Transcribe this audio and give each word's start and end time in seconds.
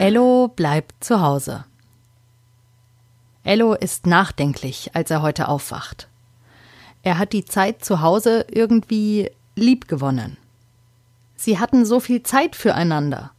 Ello 0.00 0.46
bleibt 0.46 1.02
zu 1.02 1.22
Hause. 1.22 1.64
Ello 3.42 3.74
ist 3.74 4.06
nachdenklich, 4.06 4.94
als 4.94 5.10
er 5.10 5.22
heute 5.22 5.48
aufwacht. 5.48 6.08
Er 7.02 7.18
hat 7.18 7.32
die 7.32 7.44
Zeit 7.44 7.84
zu 7.84 8.00
Hause 8.00 8.46
irgendwie 8.48 9.28
liebgewonnen. 9.56 10.36
Sie 11.34 11.58
hatten 11.58 11.84
so 11.84 11.98
viel 11.98 12.22
Zeit 12.22 12.54
füreinander. 12.54 13.32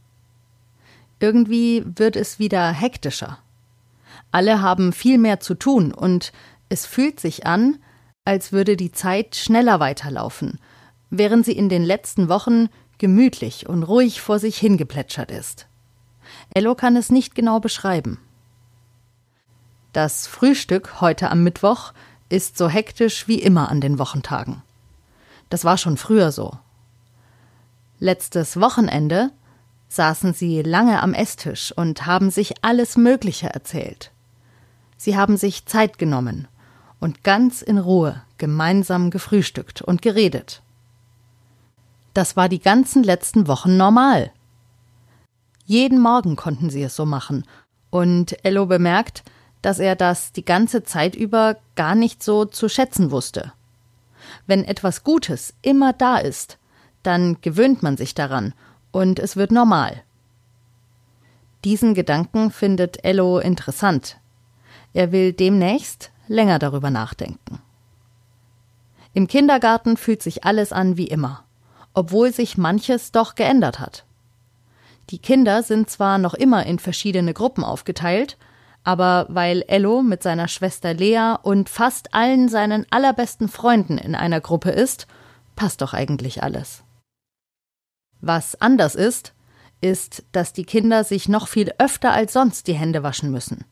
Irgendwie 1.18 1.82
wird 1.86 2.14
es 2.14 2.38
wieder 2.38 2.70
hektischer. 2.72 3.38
Alle 4.30 4.60
haben 4.60 4.92
viel 4.92 5.16
mehr 5.16 5.40
zu 5.40 5.54
tun 5.54 5.94
und 5.94 6.30
es 6.68 6.84
fühlt 6.84 7.20
sich 7.20 7.46
an, 7.46 7.78
als 8.26 8.52
würde 8.52 8.76
die 8.76 8.92
Zeit 8.92 9.34
schneller 9.34 9.80
weiterlaufen, 9.80 10.58
während 11.08 11.46
sie 11.46 11.56
in 11.56 11.70
den 11.70 11.84
letzten 11.84 12.28
Wochen 12.28 12.68
gemütlich 12.98 13.66
und 13.66 13.82
ruhig 13.82 14.20
vor 14.20 14.38
sich 14.38 14.58
hingeplätschert 14.58 15.30
ist. 15.30 15.69
Ello 16.52 16.74
kann 16.74 16.96
es 16.96 17.10
nicht 17.10 17.34
genau 17.34 17.60
beschreiben. 17.60 18.18
Das 19.92 20.26
Frühstück 20.26 21.00
heute 21.00 21.30
am 21.30 21.42
Mittwoch 21.42 21.92
ist 22.28 22.56
so 22.56 22.68
hektisch 22.68 23.28
wie 23.28 23.40
immer 23.40 23.68
an 23.70 23.80
den 23.80 23.98
Wochentagen. 23.98 24.62
Das 25.48 25.64
war 25.64 25.78
schon 25.78 25.96
früher 25.96 26.32
so. 26.32 26.58
Letztes 27.98 28.60
Wochenende 28.60 29.30
saßen 29.88 30.32
sie 30.32 30.62
lange 30.62 31.02
am 31.02 31.12
Esstisch 31.12 31.72
und 31.72 32.06
haben 32.06 32.30
sich 32.30 32.64
alles 32.64 32.96
Mögliche 32.96 33.52
erzählt. 33.52 34.12
Sie 34.96 35.16
haben 35.16 35.36
sich 35.36 35.66
Zeit 35.66 35.98
genommen 35.98 36.46
und 37.00 37.24
ganz 37.24 37.62
in 37.62 37.78
Ruhe 37.78 38.22
gemeinsam 38.38 39.10
gefrühstückt 39.10 39.82
und 39.82 40.02
geredet. 40.02 40.62
Das 42.14 42.36
war 42.36 42.48
die 42.48 42.60
ganzen 42.60 43.02
letzten 43.02 43.48
Wochen 43.48 43.76
normal. 43.76 44.32
Jeden 45.70 46.00
Morgen 46.00 46.34
konnten 46.34 46.68
sie 46.68 46.82
es 46.82 46.96
so 46.96 47.06
machen. 47.06 47.44
Und 47.90 48.44
Ello 48.44 48.66
bemerkt, 48.66 49.22
dass 49.62 49.78
er 49.78 49.94
das 49.94 50.32
die 50.32 50.44
ganze 50.44 50.82
Zeit 50.82 51.14
über 51.14 51.58
gar 51.76 51.94
nicht 51.94 52.24
so 52.24 52.44
zu 52.44 52.68
schätzen 52.68 53.12
wusste. 53.12 53.52
Wenn 54.48 54.64
etwas 54.64 55.04
Gutes 55.04 55.54
immer 55.62 55.92
da 55.92 56.16
ist, 56.16 56.58
dann 57.04 57.40
gewöhnt 57.40 57.84
man 57.84 57.96
sich 57.96 58.16
daran 58.16 58.52
und 58.90 59.20
es 59.20 59.36
wird 59.36 59.52
normal. 59.52 60.02
Diesen 61.62 61.94
Gedanken 61.94 62.50
findet 62.50 63.04
Ello 63.04 63.38
interessant. 63.38 64.18
Er 64.92 65.12
will 65.12 65.32
demnächst 65.32 66.10
länger 66.26 66.58
darüber 66.58 66.90
nachdenken. 66.90 67.60
Im 69.14 69.28
Kindergarten 69.28 69.96
fühlt 69.96 70.20
sich 70.20 70.42
alles 70.42 70.72
an 70.72 70.96
wie 70.96 71.06
immer, 71.06 71.44
obwohl 71.94 72.32
sich 72.32 72.58
manches 72.58 73.12
doch 73.12 73.36
geändert 73.36 73.78
hat. 73.78 74.04
Die 75.10 75.18
Kinder 75.18 75.62
sind 75.64 75.90
zwar 75.90 76.18
noch 76.18 76.34
immer 76.34 76.66
in 76.66 76.78
verschiedene 76.78 77.34
Gruppen 77.34 77.64
aufgeteilt, 77.64 78.38
aber 78.84 79.26
weil 79.28 79.64
Ello 79.66 80.02
mit 80.02 80.22
seiner 80.22 80.46
Schwester 80.46 80.94
Lea 80.94 81.34
und 81.42 81.68
fast 81.68 82.14
allen 82.14 82.48
seinen 82.48 82.86
allerbesten 82.90 83.48
Freunden 83.48 83.98
in 83.98 84.14
einer 84.14 84.40
Gruppe 84.40 84.70
ist, 84.70 85.06
passt 85.56 85.82
doch 85.82 85.94
eigentlich 85.94 86.42
alles. 86.42 86.84
Was 88.20 88.60
anders 88.60 88.94
ist, 88.94 89.34
ist, 89.80 90.24
dass 90.32 90.52
die 90.52 90.64
Kinder 90.64 91.04
sich 91.04 91.28
noch 91.28 91.48
viel 91.48 91.72
öfter 91.78 92.12
als 92.12 92.32
sonst 92.32 92.68
die 92.68 92.74
Hände 92.74 93.02
waschen 93.02 93.30
müssen. 93.30 93.64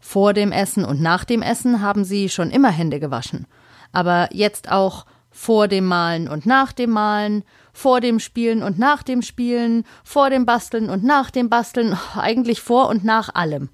Vor 0.00 0.32
dem 0.32 0.52
Essen 0.52 0.84
und 0.84 1.00
nach 1.00 1.24
dem 1.24 1.42
Essen 1.42 1.80
haben 1.82 2.04
sie 2.04 2.28
schon 2.28 2.50
immer 2.50 2.70
Hände 2.70 2.98
gewaschen, 2.98 3.46
aber 3.92 4.28
jetzt 4.32 4.70
auch 4.70 5.06
vor 5.30 5.68
dem 5.68 5.84
Malen 5.84 6.28
und 6.28 6.46
nach 6.46 6.72
dem 6.72 6.90
Malen, 6.90 7.44
vor 7.76 8.00
dem 8.00 8.20
Spielen 8.20 8.62
und 8.62 8.78
nach 8.78 9.02
dem 9.02 9.20
Spielen, 9.20 9.84
vor 10.02 10.30
dem 10.30 10.46
Basteln 10.46 10.88
und 10.88 11.04
nach 11.04 11.30
dem 11.30 11.50
Basteln, 11.50 11.94
eigentlich 12.16 12.62
vor 12.62 12.88
und 12.88 13.04
nach 13.04 13.34
allem. 13.34 13.68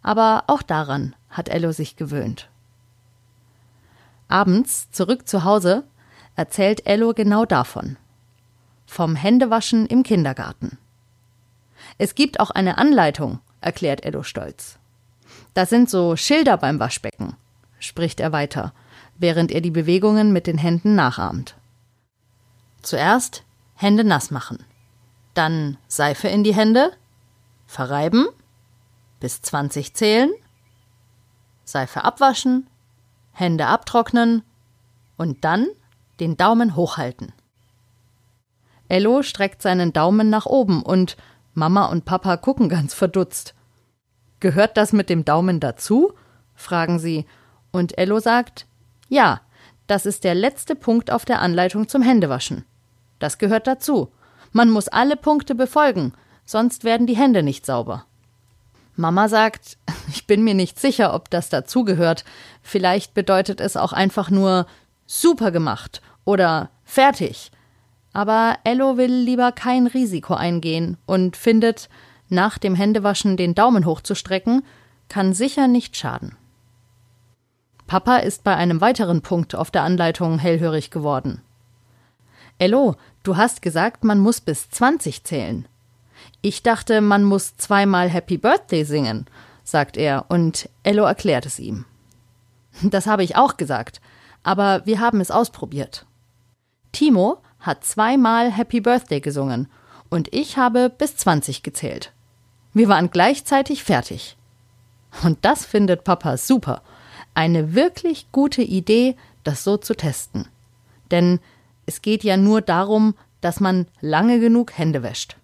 Aber 0.00 0.44
auch 0.46 0.62
daran 0.62 1.16
hat 1.28 1.48
Ello 1.48 1.72
sich 1.72 1.96
gewöhnt. 1.96 2.48
Abends, 4.28 4.92
zurück 4.92 5.26
zu 5.26 5.42
Hause, 5.42 5.82
erzählt 6.36 6.86
Ello 6.86 7.14
genau 7.14 7.44
davon. 7.44 7.96
Vom 8.86 9.16
Händewaschen 9.16 9.86
im 9.86 10.04
Kindergarten. 10.04 10.78
Es 11.98 12.14
gibt 12.14 12.38
auch 12.38 12.50
eine 12.50 12.78
Anleitung, 12.78 13.40
erklärt 13.60 14.04
Ello 14.04 14.22
stolz. 14.22 14.78
Da 15.52 15.66
sind 15.66 15.90
so 15.90 16.14
Schilder 16.14 16.58
beim 16.58 16.78
Waschbecken, 16.78 17.34
spricht 17.80 18.20
er 18.20 18.30
weiter, 18.30 18.72
während 19.18 19.50
er 19.50 19.60
die 19.60 19.72
Bewegungen 19.72 20.32
mit 20.32 20.46
den 20.46 20.58
Händen 20.58 20.94
nachahmt. 20.94 21.56
Zuerst 22.84 23.44
Hände 23.74 24.04
nass 24.04 24.30
machen, 24.30 24.62
dann 25.32 25.78
Seife 25.88 26.28
in 26.28 26.44
die 26.44 26.54
Hände, 26.54 26.92
verreiben, 27.66 28.26
bis 29.20 29.40
20 29.40 29.94
zählen, 29.94 30.30
Seife 31.64 32.04
abwaschen, 32.04 32.68
Hände 33.32 33.68
abtrocknen 33.68 34.42
und 35.16 35.46
dann 35.46 35.66
den 36.20 36.36
Daumen 36.36 36.76
hochhalten. 36.76 37.32
Ello 38.88 39.22
streckt 39.22 39.62
seinen 39.62 39.94
Daumen 39.94 40.28
nach 40.28 40.44
oben 40.44 40.82
und 40.82 41.16
Mama 41.54 41.86
und 41.86 42.04
Papa 42.04 42.36
gucken 42.36 42.68
ganz 42.68 42.92
verdutzt. 42.92 43.54
Gehört 44.40 44.76
das 44.76 44.92
mit 44.92 45.08
dem 45.08 45.24
Daumen 45.24 45.58
dazu? 45.58 46.12
fragen 46.54 46.98
sie, 46.98 47.24
und 47.72 47.96
Ello 47.96 48.20
sagt 48.20 48.66
Ja, 49.08 49.40
das 49.86 50.04
ist 50.04 50.22
der 50.22 50.34
letzte 50.34 50.74
Punkt 50.74 51.10
auf 51.10 51.24
der 51.24 51.40
Anleitung 51.40 51.88
zum 51.88 52.02
Händewaschen. 52.02 52.66
Das 53.18 53.38
gehört 53.38 53.66
dazu. 53.66 54.12
Man 54.52 54.70
muss 54.70 54.88
alle 54.88 55.16
Punkte 55.16 55.54
befolgen, 55.54 56.12
sonst 56.44 56.84
werden 56.84 57.06
die 57.06 57.16
Hände 57.16 57.42
nicht 57.42 57.66
sauber. 57.66 58.04
Mama 58.96 59.28
sagt, 59.28 59.78
ich 60.08 60.26
bin 60.26 60.44
mir 60.44 60.54
nicht 60.54 60.78
sicher, 60.78 61.14
ob 61.14 61.30
das 61.30 61.48
dazugehört. 61.48 62.24
Vielleicht 62.62 63.14
bedeutet 63.14 63.60
es 63.60 63.76
auch 63.76 63.92
einfach 63.92 64.30
nur 64.30 64.66
super 65.06 65.50
gemacht 65.50 66.00
oder 66.24 66.70
fertig. 66.84 67.50
Aber 68.12 68.58
Ello 68.62 68.96
will 68.96 69.12
lieber 69.12 69.50
kein 69.50 69.86
Risiko 69.86 70.34
eingehen 70.34 70.96
und 71.04 71.36
findet, 71.36 71.88
nach 72.28 72.58
dem 72.58 72.74
Händewaschen 72.74 73.36
den 73.36 73.54
Daumen 73.54 73.84
hochzustrecken, 73.84 74.64
kann 75.08 75.34
sicher 75.34 75.66
nicht 75.68 75.96
schaden. 75.96 76.36
Papa 77.86 78.16
ist 78.18 78.44
bei 78.44 78.56
einem 78.56 78.80
weiteren 78.80 79.20
Punkt 79.20 79.54
auf 79.54 79.70
der 79.70 79.82
Anleitung 79.82 80.38
hellhörig 80.38 80.90
geworden. 80.90 81.42
Ello, 82.58 82.96
Du 83.24 83.38
hast 83.38 83.62
gesagt, 83.62 84.04
man 84.04 84.20
muss 84.20 84.42
bis 84.42 84.68
20 84.68 85.24
zählen. 85.24 85.66
Ich 86.42 86.62
dachte, 86.62 87.00
man 87.00 87.24
muss 87.24 87.56
zweimal 87.56 88.10
Happy 88.10 88.36
Birthday 88.36 88.84
singen, 88.84 89.24
sagt 89.64 89.96
er, 89.96 90.26
und 90.28 90.68
Ello 90.82 91.04
erklärt 91.04 91.46
es 91.46 91.58
ihm. 91.58 91.86
Das 92.82 93.06
habe 93.06 93.24
ich 93.24 93.34
auch 93.34 93.56
gesagt, 93.56 94.02
aber 94.42 94.82
wir 94.84 95.00
haben 95.00 95.22
es 95.22 95.30
ausprobiert. 95.30 96.04
Timo 96.92 97.38
hat 97.60 97.84
zweimal 97.84 98.52
Happy 98.52 98.82
Birthday 98.82 99.20
gesungen 99.20 99.68
und 100.10 100.28
ich 100.34 100.58
habe 100.58 100.90
bis 100.90 101.16
20 101.16 101.62
gezählt. 101.62 102.12
Wir 102.74 102.88
waren 102.88 103.08
gleichzeitig 103.10 103.84
fertig. 103.84 104.36
Und 105.22 105.38
das 105.46 105.64
findet 105.64 106.04
Papa 106.04 106.36
super. 106.36 106.82
Eine 107.32 107.74
wirklich 107.74 108.30
gute 108.32 108.62
Idee, 108.62 109.16
das 109.44 109.64
so 109.64 109.78
zu 109.78 109.94
testen. 109.94 110.46
Denn 111.10 111.40
es 111.86 112.02
geht 112.02 112.24
ja 112.24 112.36
nur 112.36 112.60
darum, 112.60 113.14
dass 113.40 113.60
man 113.60 113.86
lange 114.00 114.40
genug 114.40 114.76
Hände 114.76 115.02
wäscht. 115.02 115.36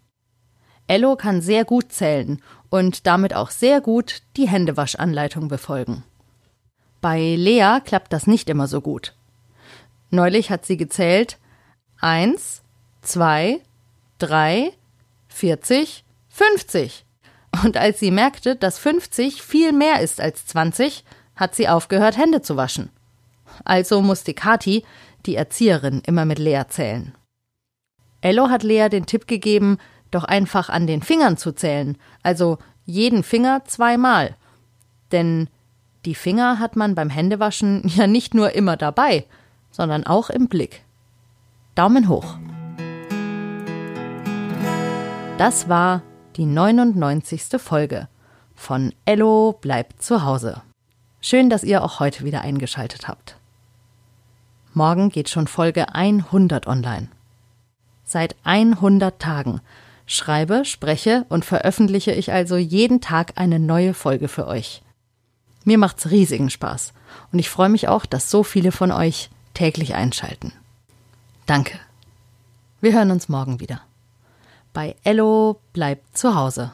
Ello 0.86 1.16
kann 1.16 1.40
sehr 1.40 1.64
gut 1.64 1.92
zählen 1.92 2.42
und 2.68 3.06
damit 3.06 3.34
auch 3.34 3.50
sehr 3.50 3.80
gut 3.80 4.22
die 4.36 4.48
Händewaschanleitung 4.48 5.48
befolgen. 5.48 6.02
Bei 7.00 7.36
Lea 7.36 7.78
klappt 7.84 8.12
das 8.12 8.26
nicht 8.26 8.48
immer 8.50 8.66
so 8.66 8.80
gut. 8.80 9.14
Neulich 10.10 10.50
hat 10.50 10.66
sie 10.66 10.76
gezählt 10.76 11.38
eins, 12.00 12.62
zwei, 13.02 13.60
drei, 14.18 14.72
vierzig, 15.28 16.04
fünfzig. 16.28 17.04
Und 17.65 17.76
als 17.76 18.00
sie 18.00 18.10
merkte, 18.10 18.56
dass 18.56 18.78
50 18.78 19.42
viel 19.42 19.72
mehr 19.72 20.00
ist 20.00 20.20
als 20.20 20.47
20, 20.47 21.04
hat 21.36 21.54
sie 21.54 21.68
aufgehört, 21.68 22.16
Hände 22.16 22.42
zu 22.42 22.56
waschen. 22.56 22.91
Also 23.65 24.03
musste 24.03 24.34
Kati 24.34 24.84
die 25.26 25.36
Erzieherin 25.36 26.02
immer 26.06 26.24
mit 26.24 26.38
Lea 26.38 26.62
zählen. 26.68 27.14
Ello 28.20 28.50
hat 28.50 28.62
Lea 28.62 28.88
den 28.88 29.06
Tipp 29.06 29.26
gegeben, 29.26 29.78
doch 30.10 30.24
einfach 30.24 30.68
an 30.68 30.86
den 30.86 31.02
Fingern 31.02 31.36
zu 31.36 31.52
zählen, 31.52 31.96
also 32.22 32.58
jeden 32.84 33.22
Finger 33.22 33.64
zweimal. 33.64 34.36
Denn 35.12 35.48
die 36.04 36.14
Finger 36.14 36.58
hat 36.58 36.76
man 36.76 36.94
beim 36.94 37.10
Händewaschen 37.10 37.82
ja 37.96 38.06
nicht 38.06 38.34
nur 38.34 38.54
immer 38.54 38.76
dabei, 38.76 39.26
sondern 39.70 40.04
auch 40.04 40.30
im 40.30 40.48
Blick. 40.48 40.84
Daumen 41.74 42.08
hoch. 42.08 42.36
Das 45.38 45.68
war 45.68 46.02
die 46.36 46.44
99. 46.44 47.42
Folge 47.58 48.08
von 48.54 48.92
Ello 49.06 49.56
bleibt 49.58 50.02
zu 50.02 50.22
Hause. 50.22 50.60
Schön, 51.22 51.48
dass 51.48 51.64
ihr 51.64 51.82
auch 51.82 51.98
heute 51.98 52.24
wieder 52.24 52.42
eingeschaltet 52.42 53.08
habt. 53.08 53.40
Morgen 54.72 55.10
geht 55.10 55.28
schon 55.28 55.48
Folge 55.48 55.94
100 55.94 56.66
online. 56.66 57.08
Seit 58.04 58.36
100 58.44 59.20
Tagen 59.20 59.60
schreibe, 60.06 60.64
spreche 60.64 61.26
und 61.28 61.44
veröffentliche 61.44 62.12
ich 62.12 62.32
also 62.32 62.56
jeden 62.56 63.00
Tag 63.00 63.32
eine 63.36 63.58
neue 63.58 63.94
Folge 63.94 64.28
für 64.28 64.46
euch. 64.46 64.82
Mir 65.64 65.78
macht's 65.78 66.10
riesigen 66.10 66.50
Spaß 66.50 66.92
und 67.32 67.38
ich 67.38 67.50
freue 67.50 67.68
mich 67.68 67.88
auch, 67.88 68.06
dass 68.06 68.30
so 68.30 68.42
viele 68.42 68.72
von 68.72 68.92
euch 68.92 69.30
täglich 69.54 69.94
einschalten. 69.94 70.52
Danke. 71.46 71.78
Wir 72.80 72.92
hören 72.92 73.10
uns 73.10 73.28
morgen 73.28 73.60
wieder. 73.60 73.80
Bei 74.72 74.94
Ello 75.02 75.60
bleibt 75.72 76.16
zu 76.16 76.34
Hause. 76.34 76.72